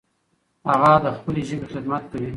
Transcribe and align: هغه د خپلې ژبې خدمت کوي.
هغه 0.69 0.91
د 1.03 1.07
خپلې 1.17 1.41
ژبې 1.49 1.67
خدمت 1.73 2.03
کوي. 2.11 2.29